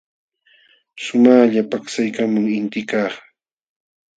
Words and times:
Shumaqlla 1.03 1.63
paksaykaamun 1.71 2.45
intikaq. 2.57 3.13